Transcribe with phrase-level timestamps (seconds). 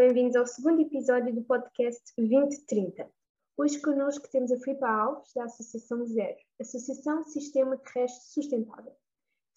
[0.00, 3.06] Bem-vindos ao segundo episódio do podcast 2030.
[3.54, 8.96] Hoje connosco temos a Filipa Alves, da Associação Zero, Associação Sistema Terrestre Sustentável.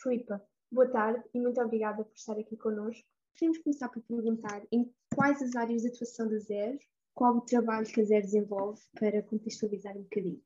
[0.01, 3.07] Filipa, boa tarde e muito obrigada por estar aqui connosco.
[3.37, 6.77] Queremos começar por perguntar em quais as áreas de atuação da Zero,
[7.15, 10.43] qual o trabalho que a Zero desenvolve para contextualizar um bocadinho.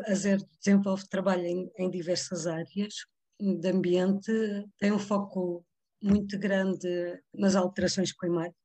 [0.00, 3.06] A Zero desenvolve trabalho em, em diversas áreas
[3.40, 4.30] de ambiente,
[4.78, 5.64] tem um foco
[6.02, 8.59] muito grande nas alterações climáticas,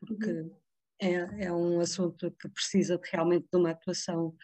[0.00, 0.56] porque uhum.
[1.00, 4.34] é, é, um assunto que precisa de, realmente de uma atuação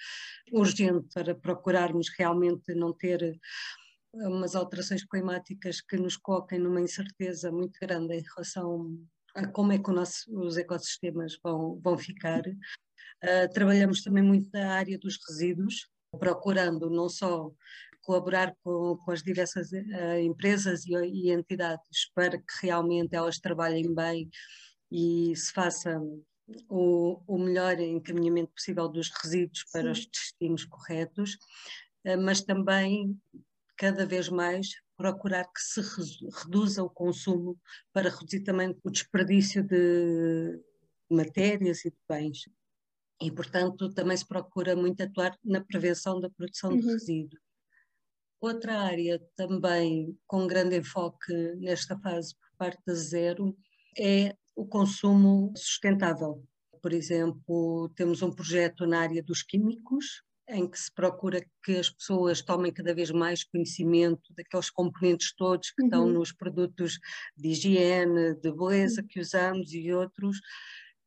[0.53, 3.39] urgente para procurarmos realmente não ter
[4.13, 8.97] umas alterações climáticas que nos coloquem numa incerteza muito grande em relação
[9.35, 12.43] a como é que nosso, os ecossistemas vão, vão ficar.
[12.47, 17.51] Uh, trabalhamos também muito na área dos resíduos, procurando não só
[18.03, 23.93] colaborar com, com as diversas uh, empresas e, e, entidades para que realmente elas trabalhem
[23.93, 24.29] bem
[24.91, 26.01] e se faça
[26.69, 30.01] o, o melhor encaminhamento possível dos resíduos para Sim.
[30.01, 31.35] os destinos corretos,
[32.07, 33.19] uh, mas também
[33.77, 35.81] cada vez mais procurar que se
[36.43, 37.59] reduza o consumo
[37.93, 40.61] para reduzir também o desperdício de
[41.11, 42.49] matérias e de bens.
[43.21, 46.81] E, portanto, também se procura muito atuar na prevenção da produção uhum.
[46.81, 47.43] de resíduos.
[48.41, 53.57] Outra área também com grande enfoque nesta fase por parte da Zero
[53.99, 56.43] é o consumo sustentável.
[56.83, 61.89] Por exemplo, temos um projeto na área dos químicos, em que se procura que as
[61.89, 65.89] pessoas tomem cada vez mais conhecimento daqueles componentes todos que uhum.
[65.89, 66.99] estão nos produtos
[67.37, 70.39] de higiene, de beleza que usamos e outros,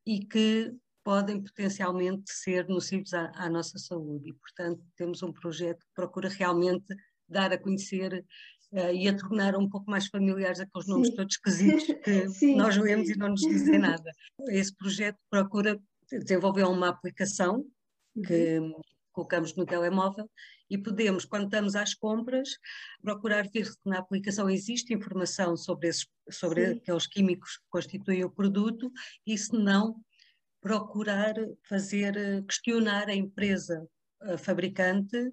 [0.04, 0.72] e que
[1.04, 4.30] podem potencialmente ser nocivos à, à nossa saúde.
[4.30, 6.86] E, portanto, temos um projeto que procura realmente
[7.28, 8.24] dar a conhecer
[8.72, 10.92] uh, e a tornar um pouco mais familiares aqueles Sim.
[10.92, 14.10] nomes todos esquisitos que nós lemos e não nos dizem nada.
[14.48, 15.78] Esse projeto procura
[16.10, 17.64] desenvolver uma aplicação
[18.26, 18.80] que uhum.
[19.12, 20.28] colocamos no telemóvel
[20.70, 22.50] e podemos, quando estamos às compras,
[23.00, 28.30] procurar ver se na aplicação existe informação sobre, esses, sobre aqueles químicos que constituem o
[28.30, 28.92] produto
[29.26, 29.96] e se não,
[30.60, 31.34] procurar
[31.68, 33.88] fazer, eh, questionar a empresa
[34.20, 35.32] a fabricante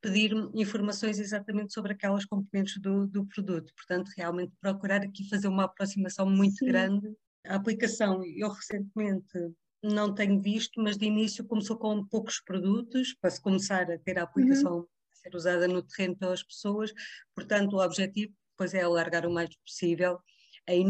[0.00, 3.72] pedir informações exatamente sobre aquelas componentes do, do produto.
[3.74, 6.66] Portanto, realmente procurar aqui fazer uma aproximação muito Sim.
[6.66, 7.14] grande.
[7.46, 9.28] A aplicação, eu recentemente
[9.82, 14.18] não tenho visto, mas de início começou com poucos produtos, para se começar a ter
[14.18, 14.86] a aplicação uhum.
[15.12, 16.92] a ser usada no terreno pelas pessoas.
[17.34, 20.18] Portanto, o objetivo depois é alargar o mais possível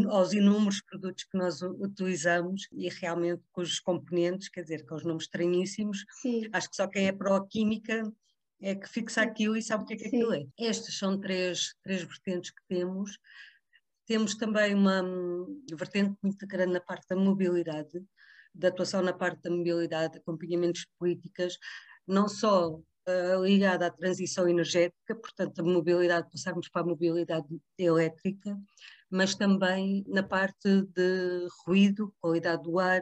[0.09, 5.23] aos inúmeros produtos que nós utilizamos e realmente cujos componentes, quer dizer, com os nomes
[5.23, 6.47] estranhíssimos, Sim.
[6.53, 8.03] acho que só quem é pró-química
[8.61, 10.17] é que fixa aquilo e sabe o que é que Sim.
[10.17, 10.45] aquilo é.
[10.57, 13.17] Estas são três, três vertentes que temos.
[14.05, 18.03] Temos também uma um, vertente muito grande na parte da mobilidade,
[18.53, 21.57] da atuação na parte da mobilidade, acompanhamentos de políticas,
[22.07, 28.57] não só uh, ligada à transição energética, portanto, a mobilidade, passarmos para a mobilidade elétrica,
[29.09, 33.01] mas também na parte de ruído, qualidade do ar,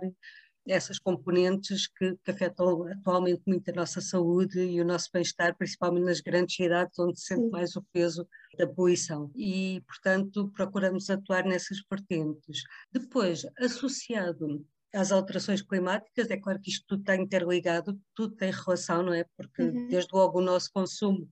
[0.69, 6.05] essas componentes que, que, afetam atualmente muito a nossa saúde e o nosso bem-estar, principalmente
[6.05, 7.49] nas grandes cidades onde se sente Sim.
[7.49, 9.31] mais o peso da poluição.
[9.35, 12.61] E, portanto, procuramos atuar nessas vertentes.
[12.91, 19.03] Depois, associado às alterações climáticas, é claro que isto tudo está interligado, tudo tem relação,
[19.03, 19.25] não é?
[19.35, 19.87] Porque uhum.
[19.87, 21.27] desde logo o nosso consumo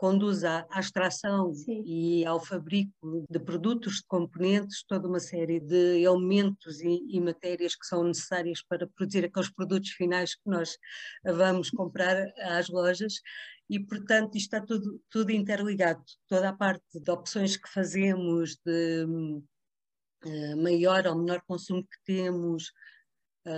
[0.00, 1.82] conduz à, à extração Sim.
[1.84, 7.74] e ao fabrico de produtos, de componentes, toda uma série de elementos e, e, matérias
[7.76, 10.78] que são necessárias para produzir aqueles produtos finais que nós
[11.22, 13.20] vamos comprar às lojas
[13.68, 16.02] e, portanto, isto está tudo, tudo interligado.
[16.26, 22.72] Toda a parte de opções que fazemos, de uh, maior ou menor consumo que temos,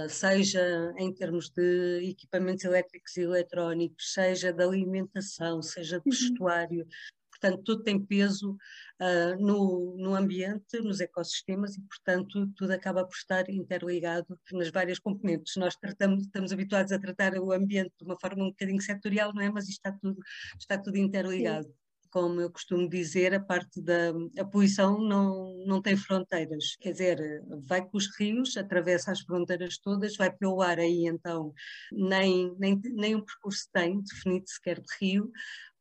[0.09, 6.11] seja em termos de equipamentos elétricos e eletrónicos, seja de alimentação, seja de uhum.
[6.11, 6.87] vestuário.
[7.31, 8.52] Portanto, tudo tem peso
[9.00, 15.00] uh, no, no ambiente, nos ecossistemas e, portanto, tudo acaba por estar interligado nas várias
[15.00, 15.56] componentes.
[15.56, 19.43] Nós tratamos, estamos habituados a tratar o ambiente de uma forma um bocadinho setorial, não
[19.43, 19.50] é?
[19.50, 20.20] Mas isto está tudo,
[20.56, 21.67] está tudo interligado.
[21.67, 21.81] Sim
[22.12, 26.76] como eu costumo dizer, a parte da a poluição não, não tem fronteiras.
[26.79, 31.55] Quer dizer, vai com os rios, atravessa as fronteiras todas, vai pelo ar aí então,
[31.91, 35.32] nem, nem, nem um percurso tem definido sequer de rio,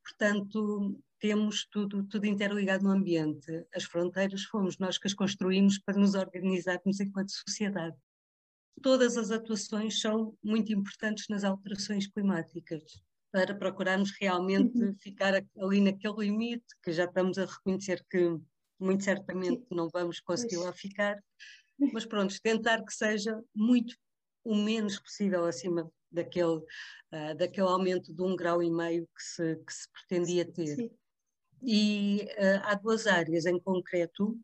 [0.04, 3.66] portanto temos tudo, tudo interligado no ambiente.
[3.75, 7.98] As fronteiras fomos nós que as construímos para nos organizarmos enquanto sociedade.
[8.81, 12.81] Todas as atuações são muito importantes nas alterações climáticas
[13.31, 14.95] para procurarmos realmente uhum.
[14.95, 18.38] ficar ali naquele limite que já estamos a reconhecer que
[18.80, 21.18] muito certamente não vamos conseguir lá ficar,
[21.94, 23.95] mas pronto, tentar que seja muito
[24.44, 29.56] o menos possível acima daquele, uh, daquele aumento de um grau e meio que se,
[29.56, 30.75] que se pretendia ter.
[30.75, 30.92] Sim.
[31.63, 34.38] E uh, há duas áreas em concreto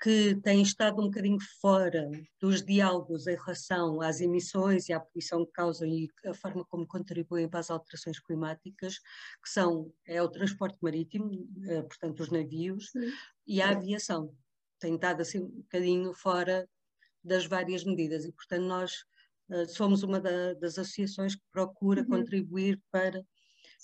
[0.00, 2.10] que têm estado um bocadinho fora
[2.40, 6.86] dos diálogos em relação às emissões e à poluição que causam e a forma como
[6.86, 8.98] contribuem para as alterações climáticas,
[9.42, 13.12] que são é o transporte marítimo, uh, portanto os navios, Sim.
[13.46, 14.34] e a aviação.
[14.78, 16.66] Tem estado assim um bocadinho fora
[17.22, 19.04] das várias medidas e, portanto, nós
[19.50, 22.08] uh, somos uma da, das associações que procura uhum.
[22.08, 23.22] contribuir para.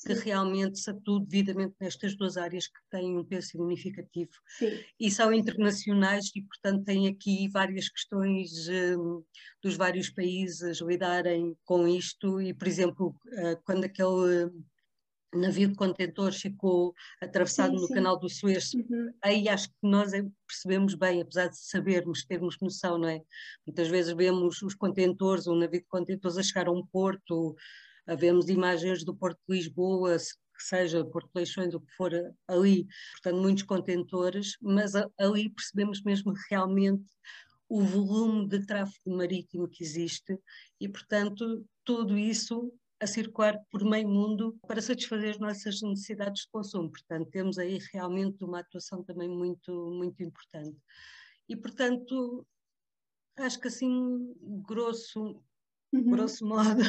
[0.04, 4.78] Que realmente se atue devidamente nestas duas áreas que têm um peso significativo Sim.
[5.00, 9.22] e são internacionais e, portanto, têm aqui várias questões um,
[9.62, 14.50] dos vários países lidarem com isto e, por exemplo, uh, quando aquele
[15.34, 17.94] navio de contentores ficou atravessado sim, no sim.
[17.94, 19.12] canal do Suez, uhum.
[19.22, 20.12] aí acho que nós
[20.46, 23.20] percebemos bem, apesar de sabermos, termos noção, não é?
[23.66, 27.56] Muitas vezes vemos os contentores, um navio de contentores a chegar a um porto,
[28.18, 32.12] vemos imagens do Porto de Lisboa, que seja Porto de Leixões, o que for
[32.48, 37.04] ali, portanto muitos contentores, mas ali percebemos mesmo realmente
[37.68, 40.38] o volume de tráfego marítimo que existe
[40.80, 46.48] e, portanto, tudo isso a circular por meio mundo para satisfazer as nossas necessidades de
[46.50, 46.90] consumo.
[46.90, 50.78] Portanto, temos aí realmente uma atuação também muito, muito importante.
[51.48, 52.46] E, portanto,
[53.36, 54.34] acho que assim,
[54.66, 55.42] grosso,
[55.92, 56.10] uhum.
[56.10, 56.80] grosso modo,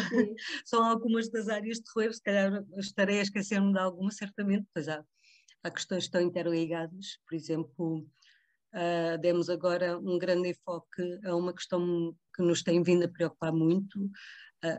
[0.65, 4.87] são algumas das áreas de relevo, se calhar estarei a esquecer-me de alguma, certamente, pois
[4.87, 5.03] há,
[5.63, 8.07] há questões que estão interligadas, por exemplo,
[8.73, 13.51] uh, demos agora um grande enfoque a uma questão que nos tem vindo a preocupar
[13.51, 14.09] muito,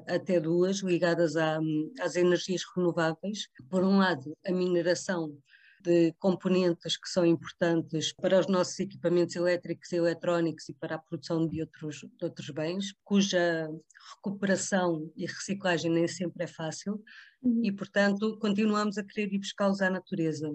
[0.06, 1.58] até duas, ligadas à,
[2.00, 3.48] às energias renováveis.
[3.70, 5.36] Por um lado, a mineração
[5.82, 10.98] de componentes que são importantes para os nossos equipamentos elétricos e eletrónicos e para a
[10.98, 13.68] produção de outros, de outros bens, cuja
[14.16, 17.02] recuperação e reciclagem nem sempre é fácil
[17.42, 17.64] uhum.
[17.64, 20.50] e, portanto, continuamos a querer ir buscá-los à natureza.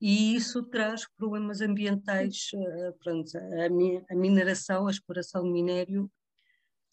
[0.00, 6.10] E isso traz problemas ambientais, uh, pronto, a, a mineração, a exploração de minério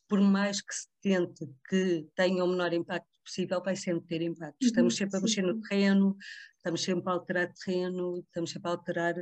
[0.08, 4.62] por mais que se tente que tenha o menor impacto possível, vai sempre ter impacto.
[4.62, 6.18] Uhum, estamos sempre a mexer no terreno,
[6.56, 9.16] estamos sempre a alterar terreno, estamos sempre a alterar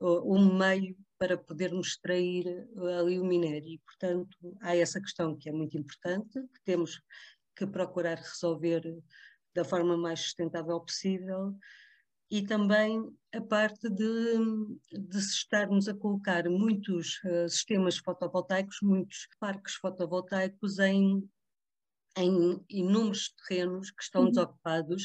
[0.00, 3.68] o, o meio para podermos extrair eh, ali o minério.
[3.68, 7.00] E, portanto, há essa questão que é muito importante, que temos
[7.56, 8.82] que procurar resolver
[9.54, 11.56] da forma mais sustentável possível
[12.30, 13.02] e também
[13.34, 14.38] a parte de,
[14.92, 21.28] de estarmos a colocar muitos uh, sistemas fotovoltaicos, muitos parques fotovoltaicos em,
[22.18, 24.28] em inúmeros terrenos que estão uhum.
[24.30, 25.04] desocupados,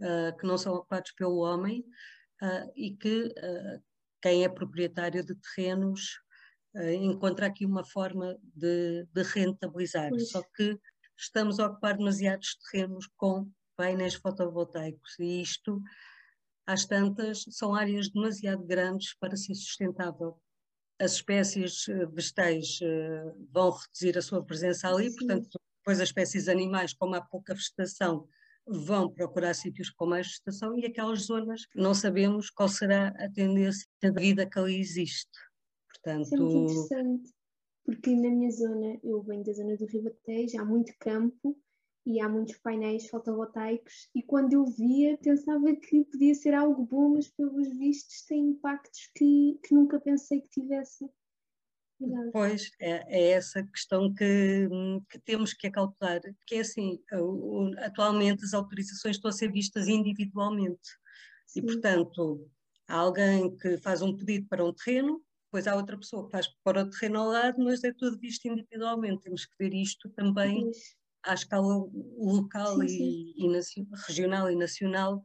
[0.00, 1.84] uh, que não são ocupados pelo homem
[2.42, 3.34] uh, e que
[4.22, 6.20] quem é proprietário de terrenos
[7.00, 10.08] encontra aqui uma forma de, de rentabilizar.
[10.10, 10.30] Pois.
[10.30, 10.78] Só que
[11.18, 15.82] estamos a ocupar demasiados terrenos com painéis fotovoltaicos e isto
[16.66, 20.40] às tantas, são áreas demasiado grandes para ser sustentável.
[20.98, 25.16] As espécies vegetais eh, vão reduzir a sua presença ali, Sim.
[25.16, 28.28] portanto, depois as espécies animais, como há pouca vegetação,
[28.64, 33.86] vão procurar sítios com mais vegetação e aquelas zonas não sabemos qual será a tendência
[34.00, 35.28] da vida que ali existe.
[35.88, 37.34] Portanto, Isso é muito interessante,
[37.84, 41.58] porque na minha zona, eu venho da zona do Ribatejo, há muito campo
[42.06, 47.14] e há muitos painéis fotovoltaicos e quando eu via pensava que podia ser algo bom,
[47.14, 51.08] mas pelos vistos tem impactos que, que nunca pensei que tivesse.
[52.32, 54.68] Pois, é, é, essa questão que,
[55.10, 56.98] que temos que calcular, que é assim,
[57.78, 60.88] atualmente as autorizações estão a ser vistas individualmente
[61.46, 61.60] Sim.
[61.60, 62.50] e, portanto,
[62.88, 66.48] há alguém que faz um pedido para um terreno, depois há outra pessoa que faz
[66.64, 70.70] para o terreno ao lado, mas é tudo visto individualmente, temos que ver isto também
[71.22, 73.34] à escala local sim, sim.
[73.36, 75.22] E, e regional e nacional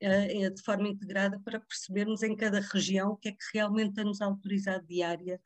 [0.00, 4.86] de forma integrada para percebermos em cada região o que é que realmente nos autorizado
[4.86, 5.40] diária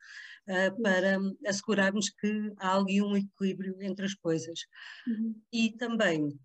[0.47, 4.61] uh, para assegurarmos que há ali um equilíbrio entre as coisas.
[5.07, 5.35] Uhum.
[5.51, 6.39] E também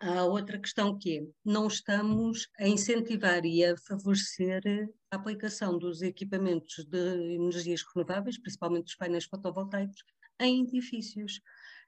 [0.00, 4.62] há outra questão que é, não estamos a incentivar e a favorecer
[5.10, 10.02] a aplicação dos equipamentos de energias renováveis, principalmente os painéis fotovoltaicos,
[10.38, 11.40] em edifícios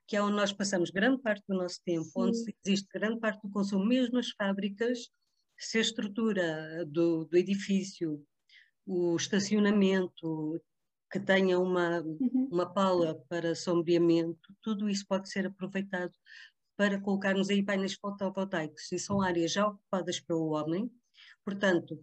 [0.08, 2.20] que é onde nós passamos grande parte do nosso tempo, Sim.
[2.20, 5.10] onde existe grande parte do consumo, mesmo nas fábricas,
[5.58, 8.24] se a estrutura do, do edifício,
[8.86, 10.60] o estacionamento,
[11.10, 12.48] que tenha uma, uhum.
[12.50, 16.12] uma pala para sombreamento, tudo isso pode ser aproveitado
[16.76, 18.92] para colocarmos aí painéis fotovoltaicos.
[18.92, 20.90] E são áreas já ocupadas pelo homem,
[21.44, 21.98] portanto,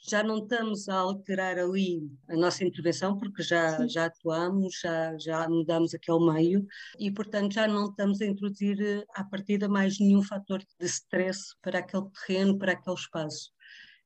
[0.00, 5.48] já não estamos a alterar ali a nossa intervenção, porque já, já atuamos, já, já
[5.48, 6.66] mudamos aquele meio
[6.98, 11.54] e, portanto, já não estamos a introduzir eh, à partida mais nenhum fator de stress
[11.60, 13.52] para aquele terreno, para aquele espaço.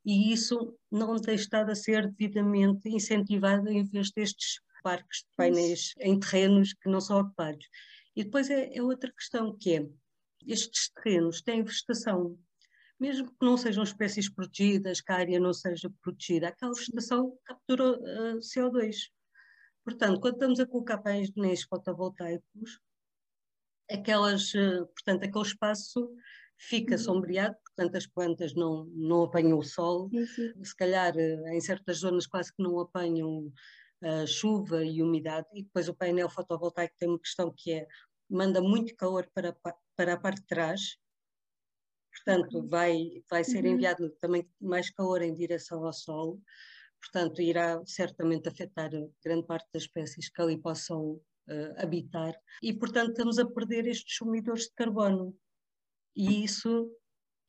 [0.04, 5.94] E isso não tem estado a ser devidamente incentivado em vez destes parques de painéis
[5.98, 7.66] em terrenos que não são ocupados.
[8.14, 9.88] E depois é, é outra questão que é,
[10.46, 12.38] estes terrenos têm vegetação,
[12.98, 17.92] mesmo que não sejam espécies protegidas, que a área não seja protegida, aquela vegetação captura
[17.92, 18.96] uh, CO2.
[19.84, 22.80] Portanto, quando estamos a colocar painéis fotovoltaicos,
[23.90, 26.10] aquelas, uh, portanto, aquele espaço
[26.56, 26.98] fica uhum.
[26.98, 30.64] sombreado, portanto as plantas não, não apanham o sol, sim, sim.
[30.64, 33.52] se calhar eh, em certas zonas quase que não apanham
[34.02, 37.86] a chuva e umidade, e depois o painel fotovoltaico tem uma questão que é,
[38.28, 39.56] manda muito calor para,
[39.96, 40.96] para a parte de trás,
[42.14, 42.68] portanto uhum.
[42.68, 43.72] vai, vai ser uhum.
[43.72, 46.40] enviado também mais calor em direção ao Sol,
[47.00, 48.90] portanto irá certamente afetar
[49.22, 54.16] grande parte das espécies que ali possam uh, habitar, e portanto estamos a perder estes
[54.16, 55.36] sumidores de carbono,
[56.16, 56.90] e isso,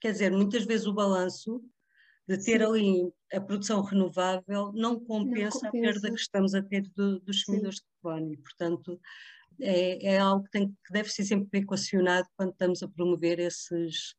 [0.01, 1.63] quer dizer, muitas vezes o balanço
[2.27, 6.63] de ter ali a produção renovável não compensa, não compensa, a perda que estamos a
[6.63, 8.33] ter do, dos sumidores de carbono.
[8.33, 8.99] E, portanto,
[9.61, 14.15] é, é algo que, tem, que deve ser sempre equacionado quando estamos a promover esses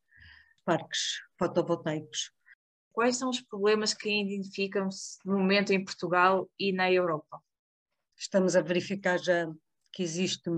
[0.66, 2.32] parques fotovoltaicos.
[2.92, 7.40] Quais são os problemas que identificam-se no momento em Portugal e na Europa?
[8.18, 9.46] Estamos a verificar já
[9.92, 10.50] que existe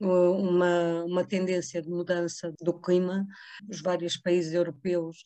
[0.00, 3.26] uma, uma tendência de mudança do clima.
[3.68, 5.24] Os vários países europeus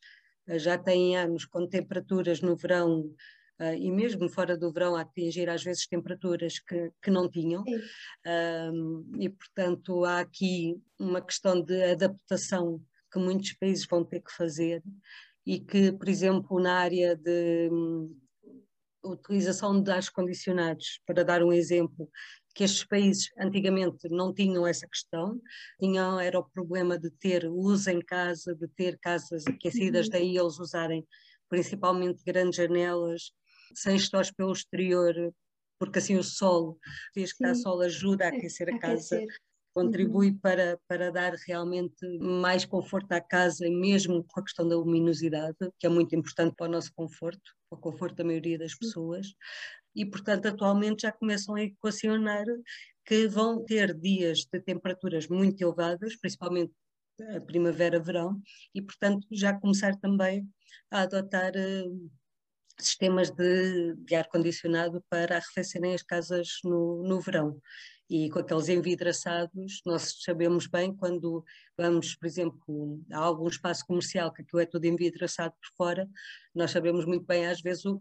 [0.49, 3.15] eh, já têm anos com temperaturas no verão
[3.57, 7.63] Uh, e mesmo fora do verão a atingir às vezes temperaturas que, que não tinham
[7.63, 12.83] uh, e portanto há aqui uma questão de adaptação
[13.15, 14.83] que muitos países vão ter que fazer
[15.47, 18.21] e que por exemplo na área de um,
[19.05, 22.11] utilização de ar condicionados para dar um exemplo
[22.55, 25.41] que estes países antigamente não tinham essa questão,
[25.79, 30.13] tinham era o problema de ter luz em casa, de ter casas aquecidas, uhum.
[30.13, 31.07] daí eles usarem
[31.49, 33.33] principalmente grandes janelas,
[33.75, 35.15] sem estores pelo exterior,
[35.79, 36.79] porque assim o sol,
[37.15, 39.17] desde que está sol, ajuda a aquecer a casa.
[39.17, 39.27] Aquecer.
[39.75, 40.39] Contribui uhum.
[40.39, 45.87] para, para dar realmente mais conforto à casa, mesmo com a questão da luminosidade, que
[45.87, 49.35] é muito importante para o nosso conforto, para o conforto da maioria das pessoas
[49.95, 52.45] e, portanto, atualmente já começam a equacionar
[53.05, 56.73] que vão ter dias de temperaturas muito elevadas, principalmente
[57.37, 58.41] a primavera-verão,
[58.75, 60.49] e, portanto, já começar também
[60.91, 62.11] a adotar uh,
[62.81, 67.61] sistemas de, de ar-condicionado para arrefecerem as casas no, no verão.
[68.09, 71.43] E com aqueles envidraçados, nós sabemos bem quando
[71.77, 76.09] vamos, por exemplo, a algum espaço comercial que aquilo é tudo envidraçado por fora,
[76.55, 78.01] nós sabemos muito bem às vezes o,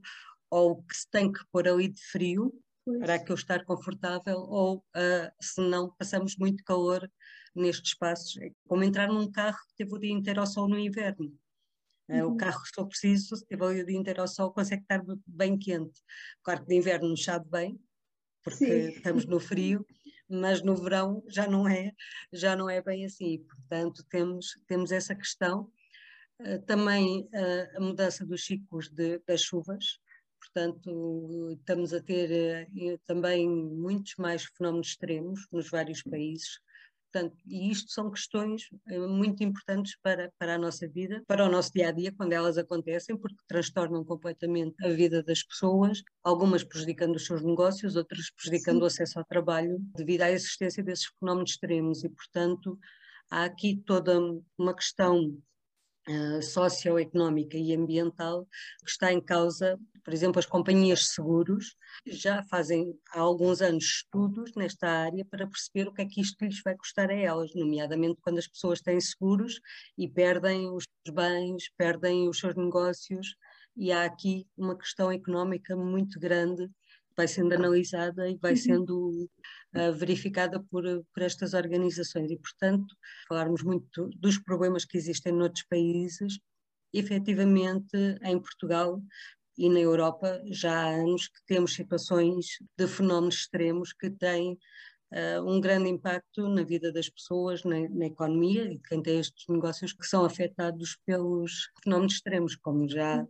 [0.49, 2.53] ou que se tem que pôr ali de frio
[2.85, 2.99] pois.
[2.99, 7.09] para aquilo estar confortável, ou uh, se não, passamos muito calor
[7.55, 8.37] nestes espaços.
[8.37, 11.33] É como entrar num carro que teve o dia inteiro ao sol no inverno.
[12.09, 12.33] Uh, uhum.
[12.33, 15.01] O carro, se for preciso, se teve ali o dia inteiro ao sol, consegue estar
[15.25, 16.01] bem quente.
[16.43, 17.79] Claro que de inverno nos sabe bem,
[18.43, 18.89] porque Sim.
[18.89, 19.85] estamos no frio,
[20.29, 21.91] mas no verão já não é,
[22.31, 23.39] já não é bem assim.
[23.39, 25.71] Portanto, temos, temos essa questão.
[26.39, 29.99] Uh, também uh, a mudança dos ciclos de, das chuvas,
[30.39, 36.59] portanto, estamos a ter eh, também muitos mais fenómenos extremos nos vários países.
[37.13, 41.49] Portanto, e isto são questões eh, muito importantes para, para a nossa vida, para o
[41.49, 46.63] nosso dia a dia, quando elas acontecem, porque transtornam completamente a vida das pessoas, algumas
[46.63, 48.83] prejudicando os seus negócios, outras prejudicando Sim.
[48.83, 52.03] o acesso ao trabalho, devido à existência desses fenómenos extremos.
[52.03, 52.79] E, portanto,
[53.29, 54.19] há aqui toda
[54.57, 55.37] uma questão
[56.09, 58.45] uh, socioeconómica e ambiental
[58.83, 63.85] que está em causa por exemplo, as companhias de seguros já fazem há alguns anos
[63.85, 67.55] estudos nesta área para perceber o que é que isto lhes vai custar a elas,
[67.55, 69.61] nomeadamente quando as pessoas têm seguros
[69.97, 73.35] e perdem os seus bens, perdem os seus negócios,
[73.77, 78.57] e há aqui uma questão económica muito grande que vai sendo analisada e vai uhum.
[78.57, 79.29] sendo
[79.97, 82.31] verificada por, por estas organizações.
[82.31, 82.95] E, portanto,
[83.27, 86.39] falarmos muito dos problemas que existem noutros países,
[86.93, 89.01] efetivamente em Portugal
[89.57, 94.57] e na Europa já há anos que temos situações de fenómenos extremos que têm
[95.11, 99.45] uh, um grande impacto na vida das pessoas, na, na, economia e quem tem estes
[99.47, 103.27] negócios que são afetados pelos fenómenos extremos, como já,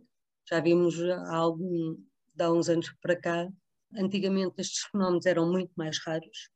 [0.48, 1.96] já vimos há, algum,
[2.38, 3.48] há uns anos para cá.
[3.96, 6.50] Antigamente estes fenómenos eram muito mais raros,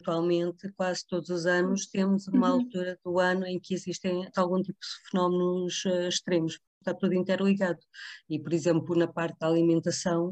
[0.00, 2.60] Atualmente, quase todos os anos, temos uma uhum.
[2.60, 6.58] altura do ano em que existem algum tipo de fenómenos uh, extremos.
[6.78, 7.80] está tudo interligado.
[8.28, 10.30] E, por exemplo, na parte da alimentação,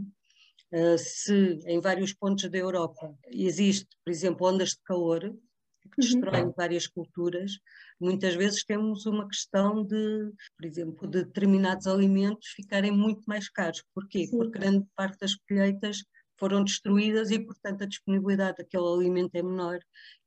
[0.72, 6.22] uh, se em vários pontos da Europa existe, por exemplo, ondas de calor que uhum.
[6.22, 6.54] destroem uhum.
[6.56, 7.52] várias culturas,
[8.00, 13.84] muitas vezes temos uma questão de, por exemplo, de determinados alimentos ficarem muito mais caros.
[13.94, 14.26] Porquê?
[14.26, 14.38] Sim.
[14.38, 16.02] Porque grande parte das colheitas
[16.38, 19.80] foram destruídas e, portanto, a disponibilidade daquele alimento é menor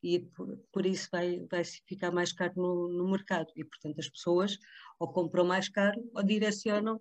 [0.03, 3.47] e por, por isso vai, vai ficar mais caro no, no, mercado.
[3.55, 4.57] E, portanto, as pessoas
[4.99, 6.97] ou compram mais caro ou direcionam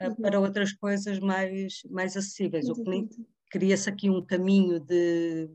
[0.00, 0.14] uhum.
[0.16, 2.68] para outras coisas mais, mais acessíveis.
[2.68, 3.08] O que
[3.50, 5.48] cria-se aqui um caminho de,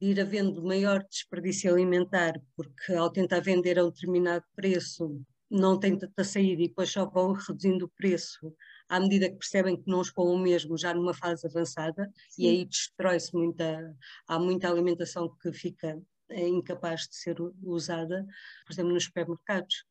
[0.00, 5.20] de ir havendo maior desperdício alimentar, porque ao tentar vender a um determinado preço
[5.50, 8.54] não tem tanta saída e depois só vão reduzindo o preço
[8.88, 12.42] à medida que percebem que não escoam o mesmo já numa fase avançada Sim.
[12.42, 18.26] e aí destrói-se muita, há muita alimentação que fica incapaz de ser usada,
[18.66, 19.84] por exemplo, nos supermercados.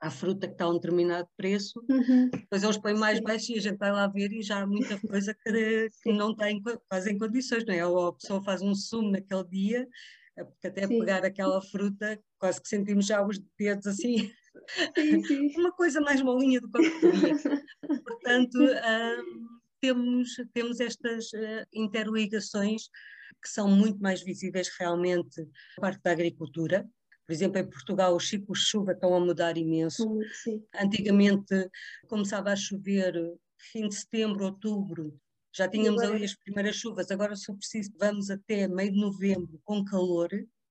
[0.00, 2.30] Há fruta que está a um determinado preço, uhum.
[2.30, 3.24] depois eles põem mais Sim.
[3.24, 6.36] baixo e a gente vai lá ver e já há muita coisa que, que não
[6.36, 7.84] tem quase em condições, não é?
[7.84, 9.88] Ou a pessoa faz um sumo naquele dia,
[10.36, 11.00] é porque até Sim.
[11.00, 14.30] pegar aquela fruta, quase que sentimos já os dedos assim
[14.96, 15.60] Sim, sim.
[15.60, 17.34] uma coisa mais molinha do que eu queria.
[18.04, 22.88] Portanto, um, temos, temos estas uh, interligações
[23.42, 26.88] que são muito mais visíveis realmente na parte da agricultura.
[27.26, 30.18] Por exemplo, em Portugal os ciclos de chuva estão a mudar imenso.
[30.42, 30.64] Sim.
[30.74, 31.70] Antigamente
[32.08, 33.14] começava a chover
[33.58, 35.20] fim de setembro, outubro,
[35.58, 36.16] já tínhamos agora...
[36.16, 40.28] ali as primeiras chuvas, agora se preciso vamos até meio de novembro com calor,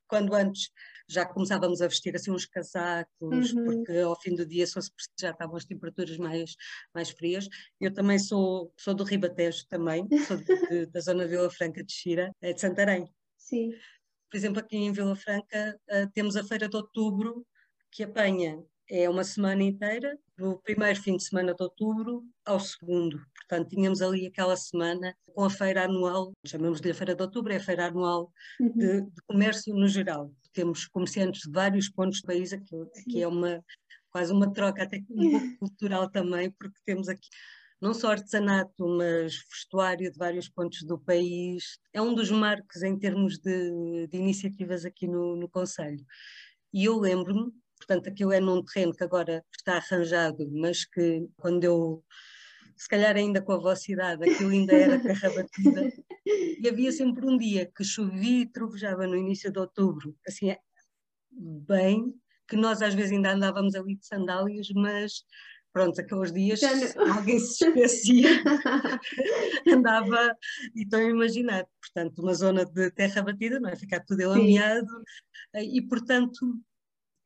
[0.08, 0.70] quando antes
[1.10, 3.66] já começávamos a vestir assim uns casacos, uhum.
[3.66, 6.56] porque ao fim do dia só se já estavam as temperaturas mais,
[6.94, 7.48] mais frias.
[7.80, 11.84] Eu também sou, sou do Ribatejo também, sou de, de, da zona de Vila Franca
[11.84, 13.08] de Xira, é de Santarém.
[13.38, 13.72] Sim.
[14.30, 17.46] Por exemplo, aqui em Vila Franca uh, temos a Feira de Outubro,
[17.92, 23.20] que apanha é uma semana inteira, do primeiro fim de semana de outubro ao segundo.
[23.36, 27.58] Portanto, tínhamos ali aquela semana com a feira anual, chamamos-lhe a Feira de Outubro, é
[27.58, 28.72] a feira anual uhum.
[28.76, 30.32] de, de, comércio no geral.
[30.54, 33.64] Temos comerciantes de vários pontos do país, aqui, aqui é uma,
[34.10, 37.28] quase uma troca até um pouco cultural também, porque temos aqui
[37.80, 41.78] não só artesanato, mas vestuário de vários pontos do país.
[41.94, 46.04] É um dos marcos em termos de, de iniciativas aqui no, no Conselho.
[46.74, 51.64] E eu lembro-me Portanto, aquilo é num terreno que agora está arranjado, mas que quando
[51.64, 52.04] eu,
[52.76, 55.94] se calhar ainda com a vossa idade, aquilo ainda era terra batida.
[56.26, 60.56] E havia sempre um dia que chovia e trovejava no início de outubro, assim,
[61.32, 62.14] bem,
[62.48, 65.24] que nós às vezes ainda andávamos ali de sandálias, mas
[65.72, 66.62] pronto, aqueles dias
[66.98, 68.30] alguém se esquecia,
[69.68, 70.36] andava,
[70.74, 73.76] e estão a imaginar, portanto, uma zona de terra batida, não é?
[73.76, 75.04] Ficar tudo elameado,
[75.56, 76.60] e portanto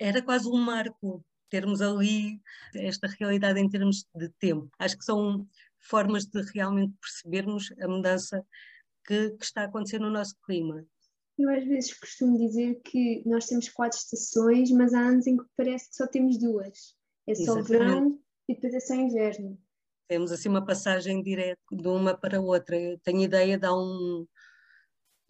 [0.02, 2.42] era quase um marco termos ali
[2.74, 4.68] esta realidade em termos de tempo.
[4.80, 5.48] Acho que são
[5.80, 8.44] formas de realmente percebermos a mudança
[9.06, 10.84] que, que está a acontecer no nosso clima.
[11.38, 15.46] Eu às vezes costumo dizer que nós temos quatro estações, mas há anos em que
[15.56, 16.96] parece que só temos duas.
[17.28, 17.68] É só Exatamente.
[17.68, 19.60] verão e depois é só inverno.
[20.08, 22.80] Temos assim uma passagem direta de uma para outra.
[22.80, 24.26] Eu tenho ideia de há um,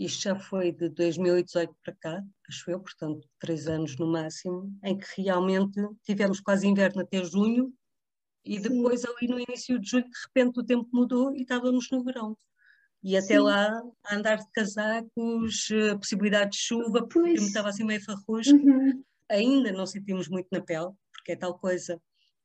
[0.06, 4.98] isto já foi de 2018 para cá, acho eu, portanto, três anos no máximo, em
[4.98, 7.74] que realmente tivemos quase inverno até junho
[8.44, 9.08] e depois, Sim.
[9.08, 12.36] ali no início de julho, de repente o tempo mudou e estávamos no verão.
[13.04, 13.40] E até Sim.
[13.40, 17.42] lá, a andar de casacos, eh, possibilidade de chuva, porque pois.
[17.42, 18.54] estava assim meio farrusco.
[18.54, 19.04] Uhum.
[19.30, 22.02] Ainda não sentimos muito na pele, porque é tal coisa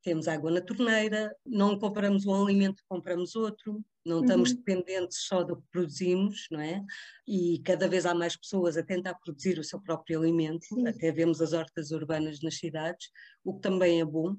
[0.07, 4.57] temos água na torneira, não compramos um alimento, compramos outro, não estamos uhum.
[4.59, 6.81] dependentes só do que produzimos, não é?
[7.27, 10.87] E cada vez há mais pessoas a tentar produzir o seu próprio alimento, Sim.
[10.87, 13.09] até vemos as hortas urbanas nas cidades,
[13.45, 14.37] o que também é bom,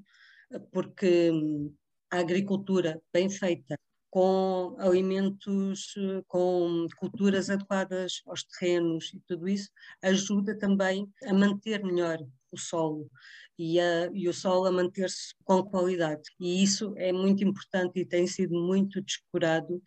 [0.72, 1.76] porque hum,
[2.10, 3.78] a agricultura bem feita,
[4.10, 5.94] com alimentos,
[6.28, 9.70] com culturas adequadas aos terrenos e tudo isso,
[10.02, 12.20] ajuda também a manter melhor
[12.52, 13.10] o solo
[13.58, 16.24] e, a, e o solo a manter-se com qualidade.
[16.40, 19.82] E isso é muito importante e tem sido muito descurado.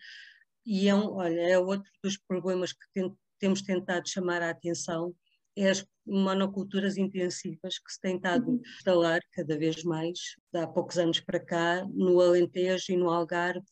[0.67, 5.15] E é, um, olha, é outro dos problemas que tem, temos tentado chamar a atenção,
[5.63, 8.61] é as monoculturas intensivas que se têm estado uhum.
[8.65, 10.19] a instalar cada vez mais,
[10.55, 13.63] há poucos anos para cá, no Alentejo e no Algarve,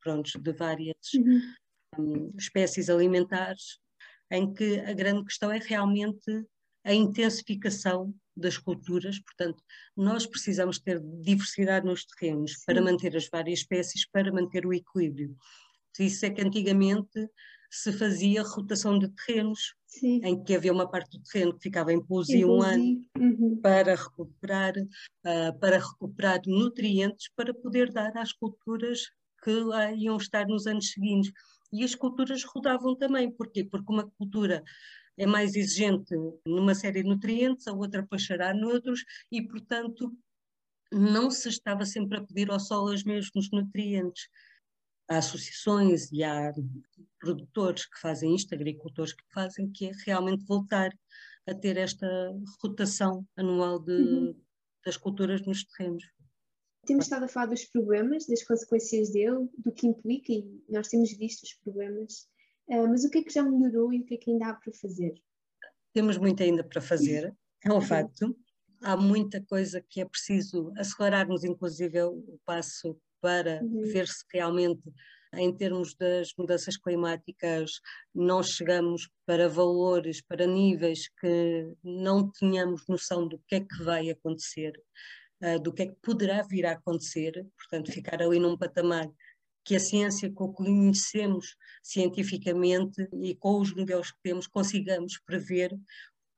[0.00, 1.40] pronto, de várias uhum.
[1.98, 3.78] um, espécies alimentares,
[4.30, 6.44] em que a grande questão é realmente
[6.84, 9.62] a intensificação das culturas, portanto,
[9.96, 12.64] nós precisamos ter diversidade nos terrenos Sim.
[12.66, 15.36] para manter as várias espécies, para manter o equilíbrio.
[15.98, 17.28] isso é que antigamente
[17.70, 20.20] se fazia rotação de terrenos, Sim.
[20.24, 23.60] em que havia uma parte do terreno que ficava em pouso um ano uhum.
[23.62, 29.02] para recuperar, uh, para recuperar nutrientes para poder dar às culturas
[29.42, 31.32] que lá iam estar nos anos seguintes.
[31.72, 33.64] E as culturas rodavam também, porquê?
[33.64, 34.62] Porque uma cultura
[35.16, 40.12] é mais exigente numa série de nutrientes, a outra passará noutros, e portanto
[40.92, 44.28] não se estava sempre a pedir ao solo os mesmos nutrientes
[45.10, 46.52] há associações e há
[47.18, 50.90] produtores que fazem isto, agricultores que fazem, que é realmente voltar
[51.48, 52.06] a ter esta
[52.62, 54.40] rotação anual de, uhum.
[54.86, 56.04] das culturas nos terrenos.
[56.86, 61.12] Temos estado a falar dos problemas, das consequências dele, do que implica, e nós temos
[61.18, 62.28] visto os problemas,
[62.68, 64.54] uh, mas o que é que já melhorou e o que é que ainda há
[64.54, 65.12] para fazer?
[65.92, 67.82] Temos muito ainda para fazer, é um uhum.
[67.82, 68.36] facto.
[68.80, 73.82] Há muita coisa que é preciso acelerarmos, inclusive, o passo para uhum.
[73.92, 74.82] ver se realmente,
[75.34, 77.80] em termos das mudanças climáticas,
[78.14, 84.10] não chegamos para valores, para níveis que não tenhamos noção do que é que vai
[84.10, 84.72] acontecer,
[85.42, 89.08] uh, do que é que poderá vir a acontecer, portanto, ficar ali num patamar
[89.64, 95.78] que a ciência que conhecemos cientificamente e com os modelos que temos consigamos prever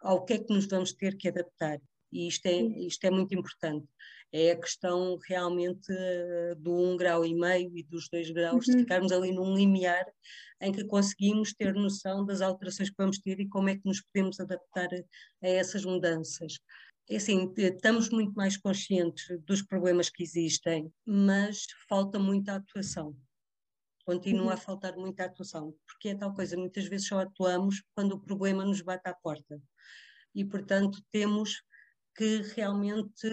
[0.00, 1.80] ao que é que nos vamos ter que adaptar.
[2.12, 3.86] E isto é, isto é muito importante
[4.32, 8.74] é a questão realmente eh, do um grau e meio e dos dois graus, uhum.
[8.74, 10.06] de ficarmos ali num limiar
[10.60, 14.00] em que conseguimos ter noção das alterações que vamos ter e como é que nos
[14.00, 16.58] podemos adaptar a, essas mudanças.
[17.10, 23.14] É assim, estamos muito mais conscientes dos problemas que existem, mas falta muita atuação.
[24.06, 24.50] Continua uhum.
[24.50, 28.64] a faltar muita atuação, porque é tal coisa, muitas vezes só atuamos quando o problema
[28.64, 29.60] nos bate à porta.
[30.34, 31.62] E, portanto, temos
[32.16, 33.28] que realmente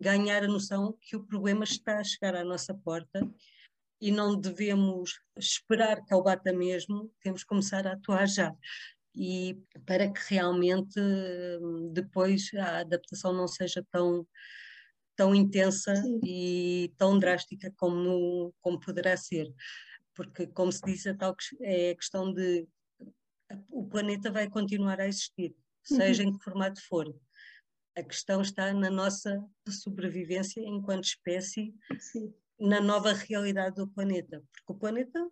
[0.00, 3.28] ganhar a noção que o problema está a chegar à nossa porta
[4.00, 8.54] e não devemos esperar que ele bata mesmo, temos que começar a atuar já.
[9.14, 11.00] E para que realmente
[11.92, 14.26] depois a adaptação não seja tão,
[15.16, 16.20] tão intensa Sim.
[16.22, 19.50] e tão drástica como, como poderá ser.
[20.14, 22.68] Porque, como se diz, a tal, é a questão de
[23.70, 26.30] o planeta vai continuar a existir, seja uhum.
[26.30, 27.14] em que formato for.
[27.96, 32.32] A questão está na nossa sobrevivência enquanto espécie, Sim.
[32.60, 34.42] na nova realidade do planeta.
[34.52, 35.26] Porque o planeta,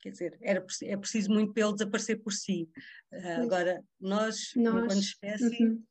[0.00, 2.68] quer dizer, era, é preciso muito para ele desaparecer por si.
[3.12, 5.84] Uh, agora, nós, nós, enquanto espécie, uhum.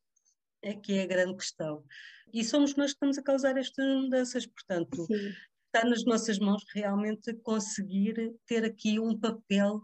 [0.62, 1.86] é que é a grande questão.
[2.34, 5.06] E somos nós que estamos a causar estas mudanças, portanto.
[5.06, 5.34] Sim.
[5.74, 9.84] Está nas nossas mãos realmente conseguir ter aqui um papel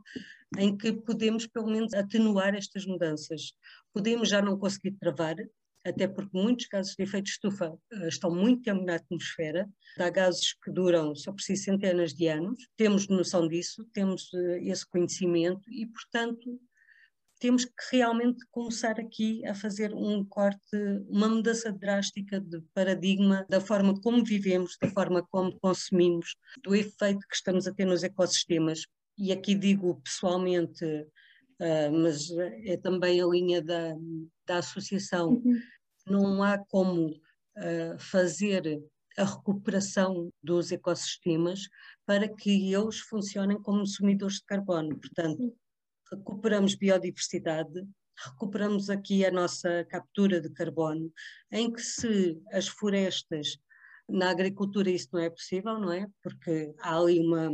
[0.58, 3.54] em que podemos, pelo menos, atenuar estas mudanças.
[3.94, 5.36] Podemos já não conseguir travar,
[5.86, 9.70] até porque muitos gases de efeito de estufa uh, estão muito tempo na atmosfera,
[10.00, 14.58] há gases que duram só por si centenas de anos, temos noção disso, temos uh,
[14.64, 16.60] esse conhecimento e, portanto,
[17.40, 20.76] temos que realmente começar aqui a fazer um corte,
[21.08, 27.28] uma mudança drástica de paradigma da forma como vivemos, da forma como consumimos, do efeito
[27.28, 28.84] que estamos a ter nos ecossistemas.
[29.18, 32.32] E aqui digo pessoalmente, uh, mas
[32.64, 33.96] é também a linha da,
[34.48, 35.62] da associação, uhum
[36.08, 38.82] não há como uh, fazer
[39.18, 41.68] a recuperação dos ecossistemas
[42.06, 45.00] para que eles funcionem como consumidores de carbono.
[45.00, 45.56] Portanto,
[46.12, 47.88] recuperamos biodiversidade,
[48.18, 51.12] recuperamos aqui a nossa captura de carbono,
[51.52, 53.58] em que se as florestas,
[54.08, 56.06] na agricultura isso não é possível, não é?
[56.22, 57.50] Porque há ali uma,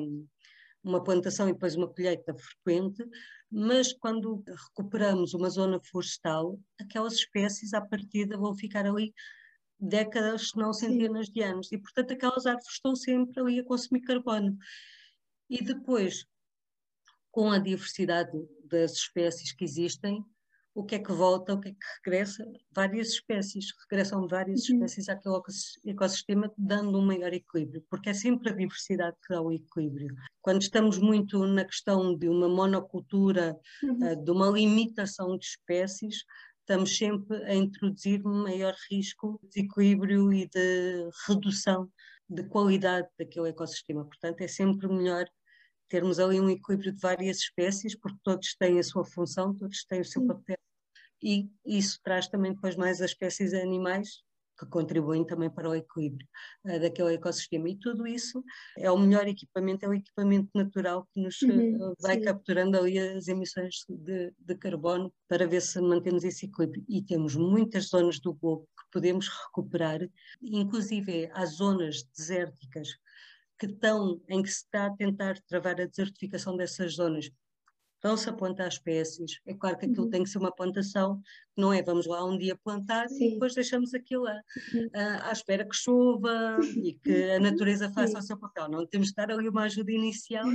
[0.83, 3.03] uma plantação e depois uma colheita frequente,
[3.51, 9.13] mas quando recuperamos uma zona florestal, aquelas espécies à partida vão ficar ali
[9.77, 14.01] décadas, se não centenas de anos, e portanto aquelas árvores estão sempre ali a consumir
[14.01, 14.57] carbono.
[15.49, 16.25] E depois,
[17.29, 18.31] com a diversidade
[18.63, 20.23] das espécies que existem,
[20.73, 22.45] o que é que volta, o que é que regressa?
[22.71, 24.75] Várias espécies, regressam várias uhum.
[24.75, 25.35] espécies àquele
[25.85, 30.15] ecossistema, dando um maior equilíbrio, porque é sempre a diversidade que dá o equilíbrio.
[30.41, 34.11] Quando estamos muito na questão de uma monocultura, uhum.
[34.11, 36.23] uh, de uma limitação de espécies,
[36.59, 41.89] estamos sempre a introduzir um maior risco de desequilíbrio e de redução
[42.29, 44.05] de qualidade daquele ecossistema.
[44.05, 45.25] Portanto, é sempre melhor
[45.91, 49.99] termos ali um equilíbrio de várias espécies, porque todos têm a sua função, todos têm
[49.99, 50.57] o seu papel,
[51.21, 54.23] e isso traz também depois mais as espécies animais
[54.57, 56.25] que contribuem também para o equilíbrio
[56.65, 57.67] uh, daquele ecossistema.
[57.67, 58.43] E tudo isso
[58.77, 62.21] é o melhor equipamento, é o equipamento natural que nos uhum, uh, vai sim.
[62.21, 66.85] capturando ali as emissões de, de, carbono para ver se mantemos esse equilíbrio.
[66.87, 69.99] E temos muitas zonas do globo que podemos recuperar,
[70.41, 72.89] inclusive há zonas desérticas
[73.61, 77.29] que estão, em que se está a tentar travar a desertificação dessas zonas,
[77.93, 79.39] estão-se a plantar espécies.
[79.45, 80.09] É claro que aquilo uhum.
[80.09, 81.21] tem que ser uma plantação,
[81.55, 83.27] não é vamos lá um dia plantar Sim.
[83.27, 84.41] e depois deixamos aquilo lá,
[84.73, 84.85] uhum.
[84.87, 88.17] uh, à espera que chova e que a natureza faça Sim.
[88.17, 88.67] o seu papel.
[88.67, 90.47] Não temos de dar ali uma ajuda inicial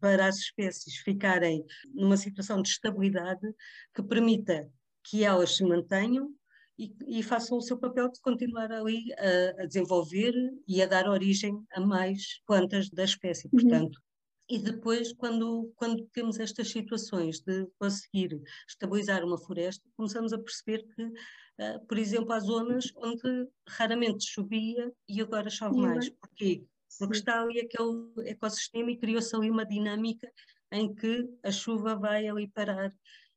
[0.00, 3.46] para as espécies ficarem numa situação de estabilidade
[3.94, 4.66] que permita
[5.04, 6.34] que elas se mantenham
[6.78, 10.32] e, e, façam o seu papel de continuar ali a, a, desenvolver
[10.66, 13.48] e a dar origem a mais plantas da espécie.
[13.52, 13.60] Uhum.
[13.60, 14.00] Portanto,
[14.48, 20.86] e depois, quando, quando temos estas situações de conseguir estabilizar uma floresta, começamos a perceber
[20.94, 26.08] que, uh, por exemplo, há zonas onde raramente chovia e agora chove mais.
[26.08, 26.64] Porquê?
[26.98, 30.32] Porque está ali aquele ecossistema e criou-se ali uma dinâmica
[30.72, 32.90] em que a chuva vai ali parar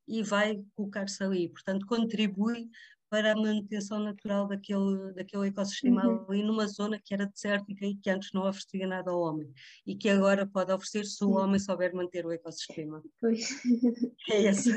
[0.08, 1.50] e vai colocar-se ali.
[1.50, 2.70] Portanto, contribui
[3.12, 6.26] para a manutenção natural daquele, daquele ecossistema uhum.
[6.30, 9.54] ali numa zona que era desértica e que antes não oferecia nada ao homem
[9.86, 13.04] e que agora pode oferecer se o homem souber manter o ecossistema.
[13.20, 13.50] Pois.
[14.32, 14.72] É esse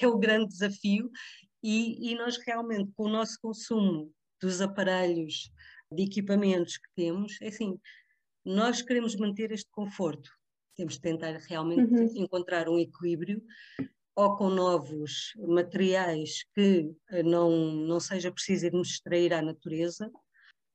[0.00, 1.10] é o grande desafio
[1.62, 5.50] e, e nós realmente com o nosso consumo dos aparelhos,
[5.90, 7.78] de equipamentos que temos, é assim,
[8.44, 10.30] nós queremos manter este conforto,
[10.76, 12.10] temos de tentar realmente uhum.
[12.16, 13.42] encontrar um equilíbrio
[14.14, 20.10] ou com novos materiais que eh, não, não seja preciso irmos extrair à natureza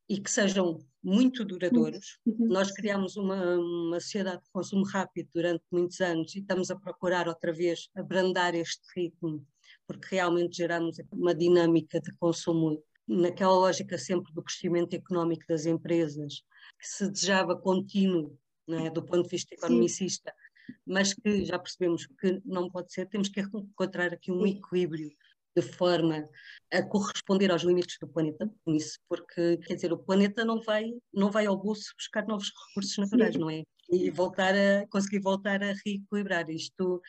[0.09, 2.19] e que sejam muito duradouros.
[2.25, 2.47] Uhum.
[2.47, 7.27] Nós criamos uma, uma sociedade de consumo rápido durante muitos anos e estamos a procurar
[7.27, 9.45] outra vez abrandar este ritmo,
[9.85, 16.41] porque realmente geramos uma dinâmica de consumo naquela lógica sempre do crescimento económico das empresas,
[16.79, 18.37] que se desejava contínuo,
[18.69, 20.46] é, do ponto de vista economicista, Sim
[20.85, 25.09] mas que já percebemos que não pode ser, temos que encontrar aqui um equilíbrio
[25.55, 26.23] de forma
[26.71, 31.31] a corresponder aos limites do planeta, nisso, porque, quer dizer, o planeta não vai, não
[31.31, 33.63] vai ao bolso buscar novos recursos naturais, não é?
[33.89, 36.47] E voltar a, conseguir voltar a reequilibrar.
[36.51, 37.01] Isto,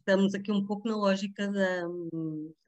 [0.00, 1.82] estamos aqui um pouco na lógica da,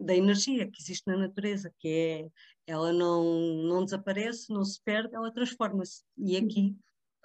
[0.00, 2.28] da energia que existe na natureza, que é,
[2.66, 6.74] ela não, não desaparece, não se perde, ela transforma-se, e aqui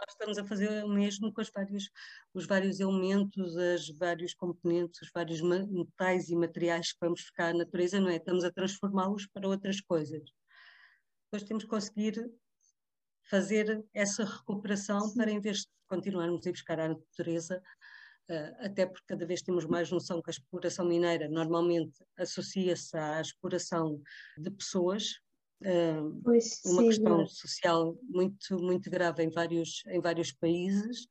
[0.01, 1.89] nós estamos a fazer o mesmo com os vários,
[2.33, 7.59] os vários elementos, os vários componentes, os vários metais e materiais que vamos buscar na
[7.59, 8.15] natureza, não é?
[8.15, 10.23] Estamos a transformá-los para outras coisas.
[11.25, 12.31] Depois temos que conseguir
[13.29, 17.61] fazer essa recuperação para, em vez de continuarmos a buscar a natureza,
[18.29, 23.21] uh, até porque cada vez temos mais noção que a exploração mineira normalmente associa-se à
[23.21, 24.01] exploração
[24.37, 25.21] de pessoas,
[26.23, 31.07] pois, uma sim, questão social muito, muito grave em vários, em vários países,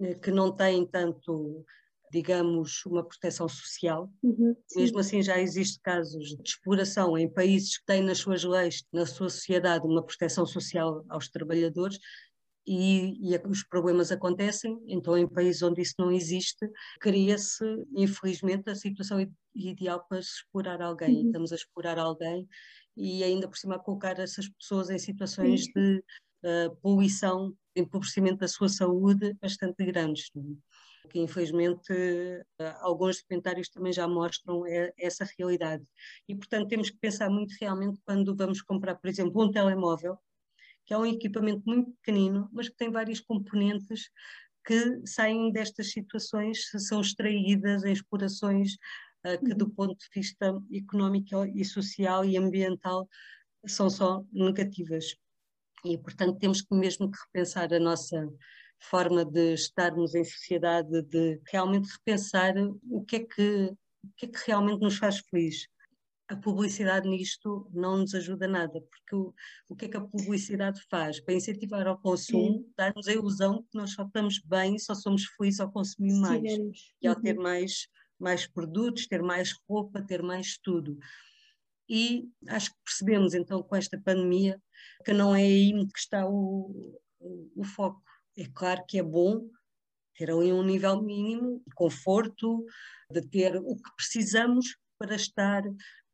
[0.00, 1.64] eh, que não têm tanto,
[2.10, 4.10] digamos, uma proteção social.
[4.22, 8.84] Uhum, Mesmo assim, já existem casos de exploração em países que têm nas suas leis,
[8.92, 11.98] na sua sociedade, uma proteção social aos trabalhadores.
[12.66, 16.70] E, e os problemas acontecem, então em países onde isso não existe,
[17.00, 17.64] cria-se,
[17.96, 19.18] infelizmente, a situação
[19.54, 21.16] ideal para explorar alguém.
[21.16, 21.26] Uhum.
[21.26, 22.46] Estamos a explorar alguém
[22.96, 25.72] e ainda por cima a colocar essas pessoas em situações uhum.
[25.74, 26.04] de
[26.44, 30.30] uh, poluição, empobrecimento da sua saúde bastante grandes.
[30.36, 31.08] É?
[31.08, 35.84] Que infelizmente uh, alguns documentários também já mostram é, essa realidade.
[36.28, 40.18] E portanto temos que pensar muito realmente quando vamos comprar, por exemplo, um telemóvel,
[40.86, 44.10] que é um equipamento muito pequenino, mas que tem vários componentes
[44.64, 48.74] que saem destas situações, são extraídas em explorações
[49.26, 49.70] uh, que do uhum.
[49.70, 53.08] ponto de vista económico e social e ambiental
[53.66, 55.16] são só negativas.
[55.84, 58.28] E, portanto, temos que mesmo que repensar a nossa
[58.78, 62.54] forma de estarmos em sociedade, de realmente repensar
[62.90, 65.66] o que é que, o que, é que realmente nos faz feliz.
[66.30, 69.34] A publicidade nisto não nos ajuda nada, porque o,
[69.68, 71.20] o que é que a publicidade faz?
[71.20, 75.58] Para incentivar ao consumo, dar-nos a ilusão que nós só estamos bem, só somos felizes
[75.58, 76.44] ao consumir mais
[77.02, 77.42] e ao ter uhum.
[77.42, 80.98] mais mais produtos, ter mais roupa, ter mais tudo.
[81.88, 84.62] E acho que percebemos então com esta pandemia
[85.04, 87.00] que não é aí que está o,
[87.56, 88.00] o foco.
[88.36, 89.48] É claro que é bom
[90.14, 92.64] ter ali um nível mínimo de conforto,
[93.10, 95.62] de ter o que precisamos para estar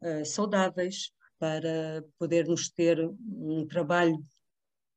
[0.02, 4.24] uh, saudáveis, para podermos ter um trabalho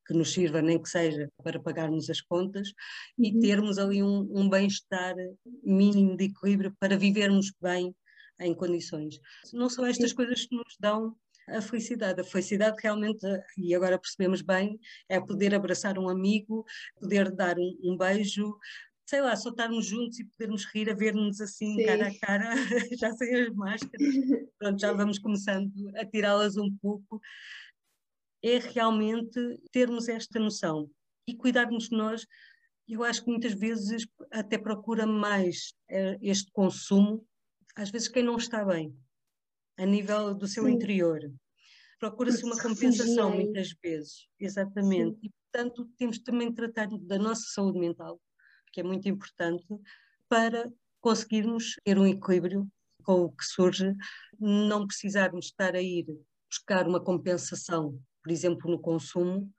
[0.08, 2.70] que nos sirva, nem que seja para pagarmos as contas,
[3.18, 3.26] uhum.
[3.26, 5.16] e termos ali um, um bem-estar
[5.64, 7.96] mínimo de equilíbrio para vivermos bem
[8.40, 9.20] em condições.
[9.54, 11.16] Não são estas coisas que nos dão
[11.48, 12.22] a felicidade.
[12.22, 13.26] A felicidade realmente,
[13.58, 16.66] e agora percebemos bem, é poder abraçar um amigo,
[17.00, 18.58] poder dar um, um beijo,
[19.10, 21.86] sei lá, só estarmos juntos e podermos rir a ver-nos assim Sim.
[21.86, 22.56] cara a cara,
[23.00, 24.08] já sem as máscaras.
[24.60, 27.20] Pronto, já vamos começando a tirá-las um pouco
[28.44, 29.40] é realmente
[29.72, 30.90] termos esta noção
[31.28, 32.26] e cuidarmos de nós.
[32.88, 37.26] Eu acho que muitas vezes até procura mais eh, este consumo,
[37.76, 38.96] às vezes quem não está bem,
[39.78, 40.72] a nível do seu Sim.
[40.72, 41.20] interior.
[42.00, 45.20] Procura-se uma compensação muitas vezes, exatamente.
[45.20, 45.28] Sim.
[45.28, 48.20] E, portanto, temos também de tratar da nossa saúde mental,
[48.72, 49.66] que é muito importante,
[50.28, 52.68] para conseguirmos ter um equilíbrio
[53.04, 53.96] com o que surge,
[54.40, 56.06] não precisarmos estar a ir
[56.50, 59.52] buscar uma compensação, por exemplo, no consumo,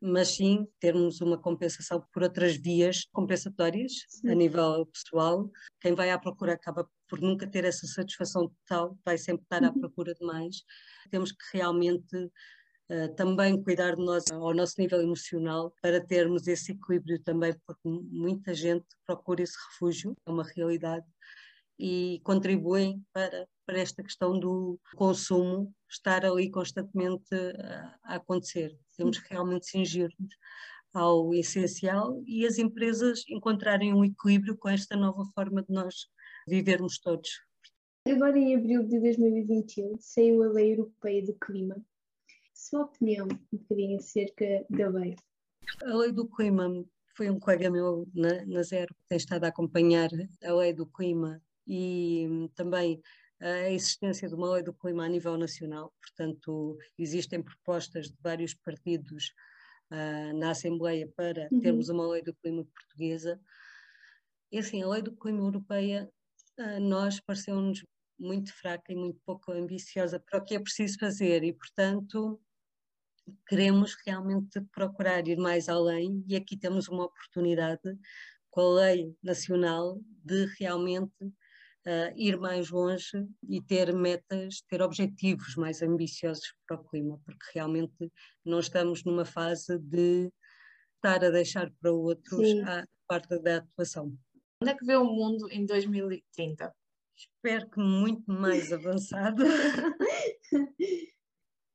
[0.00, 4.28] mas sim termos uma compensação por outras vias compensatórias sim.
[4.28, 5.50] a nível pessoal.
[5.80, 9.68] Quem vai à procura acaba por nunca ter essa satisfação total, vai sempre estar à
[9.68, 9.80] uhum.
[9.80, 10.62] procura de mais.
[11.10, 12.30] Temos que realmente
[12.90, 17.82] uh, também cuidar de nós ao nosso nível emocional para termos esse equilíbrio também, porque
[17.84, 21.06] muita gente procura esse refúgio, é uma realidade,
[21.78, 28.76] e contribuem para, para esta questão do consumo estar ali constantemente a, a acontecer.
[28.96, 30.34] Temos que realmente cingir-nos
[30.92, 36.06] ao essencial e as empresas encontrarem um equilíbrio com esta nova forma de nós
[36.46, 37.30] vivermos todos.
[38.06, 41.76] Agora, em abril de 2021, saiu a Lei Europeia do Clima.
[42.64, 45.14] Sua opinião um bocadinho acerca da lei?
[45.84, 46.82] A Lei do Clima
[47.14, 50.08] foi um colega meu na, na Zero que tem estado a acompanhar
[50.42, 53.02] a Lei do Clima e hum, também
[53.38, 58.54] a existência de uma lei do clima a nível nacional, portanto, existem propostas de vários
[58.54, 59.34] partidos
[59.90, 61.60] uh, na Assembleia para uhum.
[61.60, 63.38] termos uma lei do clima portuguesa.
[64.50, 66.10] E assim, a lei do clima europeia,
[66.58, 67.84] uh, nós pareceu-nos
[68.18, 72.40] muito fraca e muito pouco ambiciosa para o que é preciso fazer e, portanto,
[73.46, 77.98] queremos realmente procurar ir mais além e aqui temos uma oportunidade
[78.50, 85.56] com a lei nacional de realmente uh, ir mais longe e ter metas, ter objetivos
[85.56, 88.12] mais ambiciosos para o clima, porque realmente
[88.44, 90.30] não estamos numa fase de
[90.96, 92.62] estar a deixar para outros Sim.
[92.62, 94.16] a parte da atuação.
[94.62, 96.74] Onde é que vê o mundo em 2030?
[97.16, 99.44] Espero que muito mais avançado.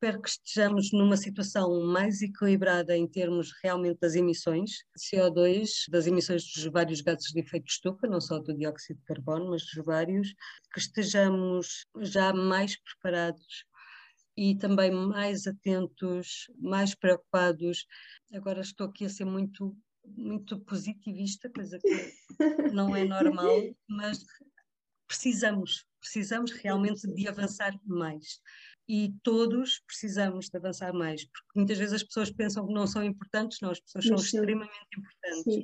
[0.01, 6.07] Espero que estejamos numa situação mais equilibrada em termos realmente das emissões de CO2, das
[6.07, 9.61] emissões dos vários gases de efeito de estufa, não só do dióxido de carbono, mas
[9.65, 10.33] dos vários,
[10.73, 13.65] que estejamos já mais preparados
[14.37, 17.85] e também mais atentos, mais preocupados.
[18.33, 24.23] Agora estou aqui a ser muito muito positivista, coisa que não é normal, mas
[25.05, 28.39] precisamos, precisamos realmente de avançar mais
[28.89, 33.03] e todos precisamos de avançar mais, porque muitas vezes as pessoas pensam que não são
[33.03, 35.53] importantes, não, as pessoas são extremamente importantes.
[35.53, 35.63] Sim.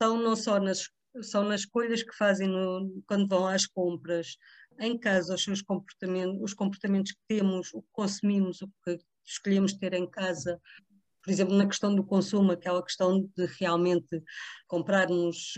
[0.00, 0.90] São não só nas,
[1.22, 4.36] são nas escolhas que fazem no, quando vão às compras,
[4.78, 9.72] em casa, os seus comportamentos, os comportamentos que temos, o que consumimos, o que escolhemos
[9.72, 10.60] ter em casa,
[11.24, 14.22] por exemplo, na questão do consumo, aquela questão de realmente
[14.66, 15.54] comprarmos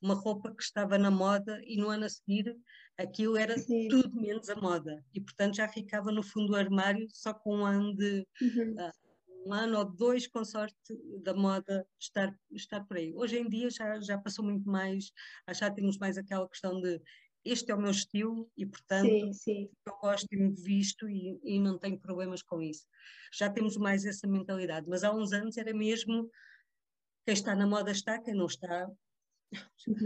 [0.00, 2.56] uma roupa que estava na moda e no ano a seguir
[2.98, 3.88] aquilo era Sim.
[3.88, 7.64] tudo menos a moda e portanto já ficava no fundo do armário só com um
[7.64, 8.74] ano de uhum.
[8.74, 9.08] uh,
[9.46, 10.76] um ano ou dois com sorte
[11.22, 13.14] da moda estar, estar por aí.
[13.14, 15.10] Hoje em dia já, já passou muito mais,
[15.54, 17.00] já temos mais aquela questão de
[17.44, 19.70] este é o meu estilo e portanto sim, sim.
[19.86, 22.84] eu gosto e me visto e, e não tenho problemas com isso.
[23.32, 26.28] Já temos mais essa mentalidade, mas há uns anos era mesmo
[27.24, 28.90] quem está na moda está, quem não está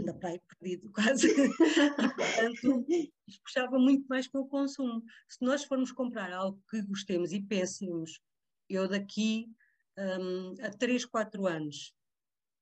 [0.05, 1.27] da praia perdido quase.
[1.29, 1.49] e,
[2.15, 2.85] portanto,
[3.43, 5.03] puxava muito mais pelo consumo.
[5.27, 8.21] Se nós formos comprar algo que gostemos e pensemos,
[8.69, 9.49] eu daqui
[9.97, 11.93] um, a 3, 4 anos,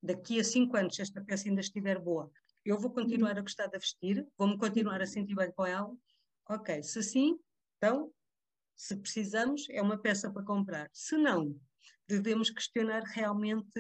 [0.02, 2.32] daqui a 5 anos, se esta peça ainda estiver boa,
[2.66, 5.96] eu vou continuar a gostar de vestir, vou-me continuar a sentir bem com ela.
[6.50, 7.40] Ok, se sim,
[7.78, 8.12] então,
[8.76, 10.90] se precisamos, é uma peça para comprar.
[10.92, 11.56] Se não,
[12.08, 13.80] devemos questionar realmente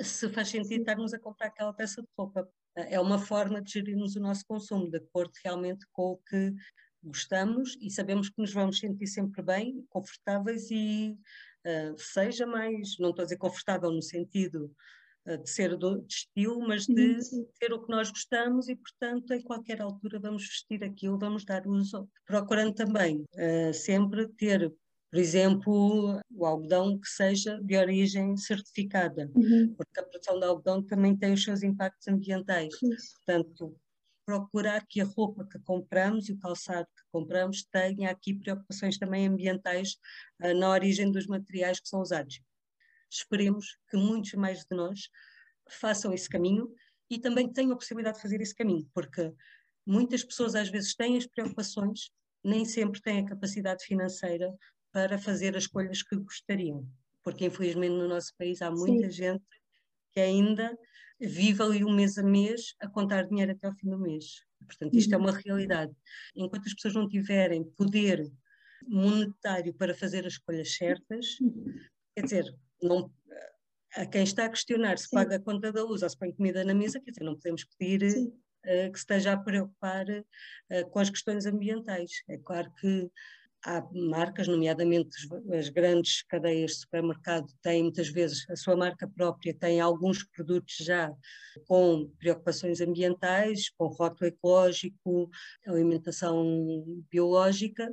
[0.00, 2.48] se faz sentido estarmos a comprar aquela peça de roupa.
[2.74, 6.54] É uma forma de gerirmos o nosso consumo, de acordo realmente com o que
[7.02, 11.16] gostamos e sabemos que nos vamos sentir sempre bem, confortáveis e
[11.64, 14.70] uh, seja mais, não estou a dizer confortável no sentido
[15.26, 18.76] uh, de ser do, de estilo, mas de uhum, ter o que nós gostamos e,
[18.76, 24.70] portanto, em qualquer altura vamos vestir aquilo, vamos dar uso, procurando também uh, sempre ter
[25.16, 29.74] por exemplo, o algodão que seja de origem certificada, uhum.
[29.74, 32.74] porque a produção de algodão também tem os seus impactos ambientais.
[33.24, 33.74] Portanto,
[34.26, 39.26] procurar que a roupa que compramos e o calçado que compramos tenha aqui preocupações também
[39.26, 39.96] ambientais
[40.42, 42.38] uh, na origem dos materiais que são usados.
[43.10, 45.08] Esperemos que muitos mais de nós
[45.80, 46.70] façam esse caminho
[47.08, 49.32] e também tenham a possibilidade de fazer esse caminho, porque
[49.86, 52.10] muitas pessoas às vezes têm as preocupações,
[52.44, 54.54] nem sempre têm a capacidade financeira
[54.96, 56.88] para fazer as escolhas que gostariam.
[57.22, 59.10] porque infelizmente no nosso país há muita Sim.
[59.10, 59.44] gente
[60.10, 60.74] que ainda
[61.20, 64.42] vive ali um mês a mês a contar dinheiro até ao fim do mês.
[64.64, 65.24] Portanto, isto é uhum.
[65.24, 65.92] uma realidade.
[66.34, 68.26] Enquanto as pessoas não tiverem poder
[68.88, 71.26] monetário para fazer as escolhas certas,
[72.14, 73.12] quer dizer, não,
[73.96, 75.16] a quem está a questionar se Sim.
[75.16, 77.64] paga a conta da luz ou se põe comida na mesa, quer dizer, não podemos
[77.64, 82.12] pedir uh, que se esteja a preocupar uh, com as questões ambientais.
[82.30, 83.10] É claro que
[83.66, 85.10] há marcas, nomeadamente
[85.52, 90.76] as grandes cadeias de supermercado têm muitas vezes a sua marca própria, têm alguns produtos
[90.76, 91.12] já
[91.66, 95.28] com preocupações ambientais, com rótulo ecológico,
[95.66, 97.92] alimentação biológica,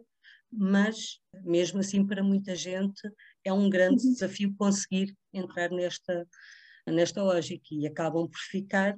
[0.51, 3.01] mas mesmo assim para muita gente
[3.43, 4.13] é um grande uhum.
[4.13, 6.28] desafio conseguir entrar nesta
[6.86, 8.93] nesta lógica e acabam por ficar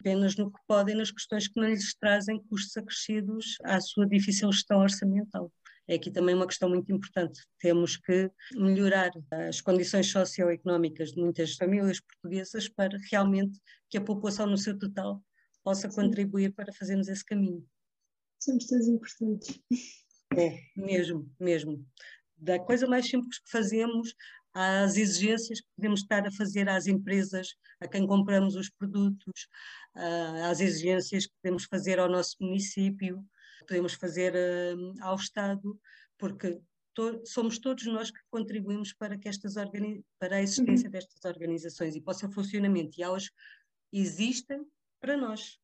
[0.00, 4.50] apenas no que podem nas questões que não lhes trazem custos acrescidos à sua difícil
[4.50, 5.52] gestão orçamental
[5.88, 7.40] é aqui também uma questão muito importante.
[7.60, 9.10] Temos que melhorar
[9.48, 15.22] as condições socioeconómicas de muitas famílias portuguesas para realmente que a população no seu total
[15.62, 17.64] possa contribuir para fazermos esse caminho.
[18.38, 19.60] Somos todos importantes.
[20.36, 21.86] É, mesmo, mesmo.
[22.36, 24.14] Da coisa mais simples que fazemos
[24.52, 29.48] às exigências que podemos estar a fazer às empresas, a quem compramos os produtos,
[30.48, 33.24] às exigências que podemos fazer ao nosso município,
[33.66, 35.78] podemos fazer uh, ao Estado,
[36.18, 36.60] porque
[36.94, 39.54] to somos todos nós que contribuímos para, que estas
[40.18, 40.92] para a existência uhum.
[40.92, 43.30] destas organizações e para o seu funcionamento, e elas
[43.92, 44.64] existem
[45.00, 45.58] para nós.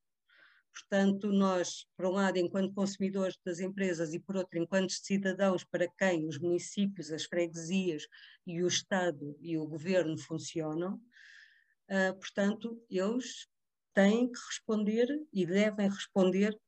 [0.71, 5.87] Portanto, nós, por um lado, enquanto consumidores das empresas e, por outro, enquanto cidadãos para
[5.87, 8.07] quem os municípios, as freguesias
[8.45, 13.47] e o Estado e o governo funcionam, uh, portanto, eles
[13.93, 16.59] têm que responder e devem responder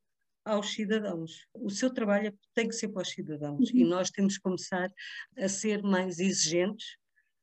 [0.45, 1.47] aos cidadãos.
[1.53, 3.77] O seu trabalho tem que ser para os cidadãos uhum.
[3.77, 4.93] e nós temos que começar
[5.37, 6.97] a ser mais exigentes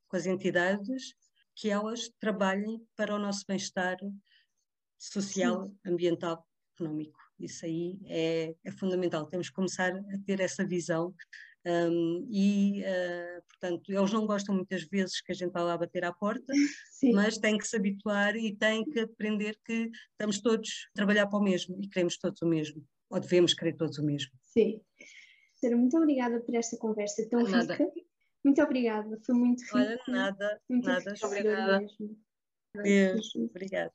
[0.09, 1.15] com as entidades
[1.55, 3.99] que elas trabalhem para o nosso bem-estar
[4.99, 5.93] social, Sim.
[5.93, 7.19] ambiental, económico.
[7.39, 9.27] Isso aí é, é, fundamental.
[9.27, 11.13] Temos que começar a ter essa visão
[11.65, 16.05] um, e, uh, portanto, eles não gostam muitas vezes que a gente vá lá bater
[16.05, 16.53] à porta,
[16.91, 17.13] Sim.
[17.13, 21.39] mas têm que se habituar e têm que aprender que estamos todos a trabalhar para
[21.39, 24.33] o mesmo e queremos todos o mesmo ou devemos querer todos o mesmo?
[24.43, 24.81] Sim.
[25.55, 27.75] Sara, muito obrigada por esta conversa tão nada.
[27.75, 27.93] rica.
[28.45, 29.77] Muito obrigada, foi muito rica.
[29.77, 31.15] Olha, nada, muito nada.
[31.23, 31.87] Obrigada.
[32.75, 33.93] Beijo, obrigada.